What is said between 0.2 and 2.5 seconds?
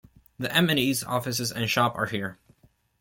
The M and E's offices and shop are here.